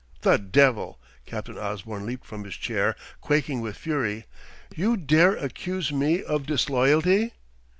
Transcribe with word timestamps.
"The 0.21 0.39
devil!" 0.39 0.99
Captain 1.27 1.59
Osborne 1.59 2.07
leaped 2.07 2.25
from 2.25 2.43
his 2.43 2.55
chair 2.55 2.95
quaking 3.21 3.61
with 3.61 3.77
fury. 3.77 4.25
"You 4.75 4.97
dare 4.97 5.35
accuse 5.35 5.91
me 5.91 6.23
of 6.23 6.47
disloyalty 6.47 7.33